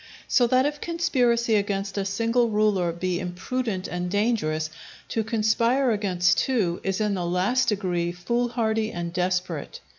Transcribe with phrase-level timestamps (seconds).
[0.27, 4.71] So that if conspiracy against a single ruler be imprudent and dangerous,
[5.09, 9.79] to conspire against two, is in the last degree fool hardy and desperate.